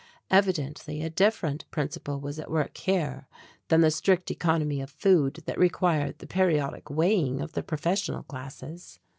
Evidently 0.31 1.03
a 1.03 1.11
different 1.11 1.69
principle 1.69 2.19
was 2.19 2.39
at 2.39 2.49
work 2.49 2.75
here 2.75 3.27
than 3.67 3.81
the 3.81 3.91
strict 3.91 4.31
economy 4.31 4.81
of 4.81 4.89
food 4.89 5.43
that 5.45 5.59
required 5.59 6.17
the 6.17 6.25
periodic 6.25 6.89
weighing 6.89 7.39
of 7.39 7.51
the 7.51 7.61
professional 7.61 8.23
classes. 8.23 8.97